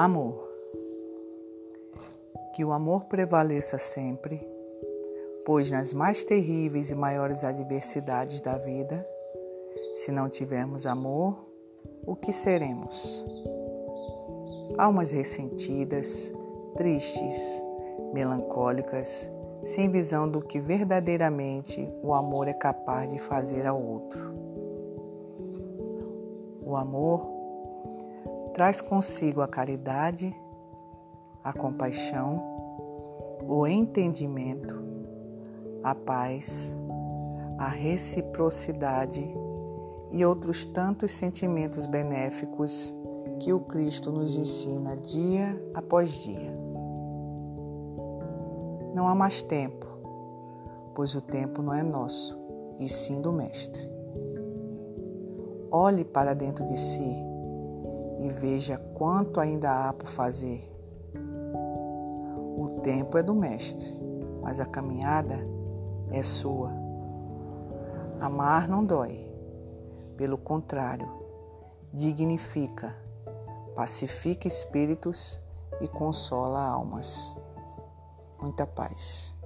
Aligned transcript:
Amor. 0.00 0.48
Que 2.54 2.64
o 2.64 2.70
amor 2.70 3.06
prevaleça 3.06 3.78
sempre, 3.78 4.40
pois 5.44 5.72
nas 5.72 5.92
mais 5.92 6.22
terríveis 6.22 6.92
e 6.92 6.94
maiores 6.94 7.42
adversidades 7.42 8.40
da 8.40 8.56
vida, 8.56 9.04
se 9.96 10.12
não 10.12 10.28
tivermos 10.28 10.86
amor, 10.86 11.44
o 12.06 12.14
que 12.14 12.30
seremos? 12.30 13.26
Almas 14.78 15.10
ressentidas, 15.10 16.32
tristes, 16.76 17.60
melancólicas, 18.14 19.28
sem 19.62 19.90
visão 19.90 20.30
do 20.30 20.40
que 20.40 20.60
verdadeiramente 20.60 21.92
o 22.04 22.14
amor 22.14 22.46
é 22.46 22.54
capaz 22.54 23.10
de 23.10 23.18
fazer 23.18 23.66
ao 23.66 23.82
outro. 23.82 24.32
O 26.62 26.76
amor 26.76 27.38
traz 28.58 28.80
consigo 28.80 29.40
a 29.40 29.46
caridade, 29.46 30.34
a 31.44 31.52
compaixão, 31.52 32.42
o 33.46 33.64
entendimento, 33.68 34.74
a 35.80 35.94
paz, 35.94 36.76
a 37.56 37.68
reciprocidade 37.68 39.24
e 40.10 40.24
outros 40.24 40.64
tantos 40.64 41.12
sentimentos 41.12 41.86
benéficos 41.86 42.92
que 43.38 43.52
o 43.52 43.60
Cristo 43.60 44.10
nos 44.10 44.36
ensina 44.36 44.96
dia 44.96 45.56
após 45.72 46.10
dia. 46.10 46.52
Não 48.92 49.06
há 49.06 49.14
mais 49.14 49.40
tempo, 49.40 49.86
pois 50.96 51.14
o 51.14 51.20
tempo 51.20 51.62
não 51.62 51.72
é 51.72 51.84
nosso, 51.84 52.36
e 52.76 52.88
sim 52.88 53.22
do 53.22 53.32
Mestre. 53.32 53.88
Olhe 55.70 56.04
para 56.04 56.34
dentro 56.34 56.66
de 56.66 56.76
si 56.76 57.27
e 58.20 58.28
veja 58.28 58.78
quanto 58.94 59.40
ainda 59.40 59.88
há 59.88 59.92
por 59.92 60.08
fazer. 60.08 60.74
O 62.56 62.80
tempo 62.82 63.16
é 63.16 63.22
do 63.22 63.34
Mestre, 63.34 63.88
mas 64.42 64.60
a 64.60 64.66
caminhada 64.66 65.38
é 66.10 66.22
sua. 66.22 66.70
Amar 68.20 68.68
não 68.68 68.84
dói, 68.84 69.32
pelo 70.16 70.36
contrário, 70.36 71.08
dignifica, 71.92 72.96
pacifica 73.76 74.48
espíritos 74.48 75.40
e 75.80 75.86
consola 75.86 76.60
almas. 76.60 77.36
Muita 78.40 78.66
paz. 78.66 79.37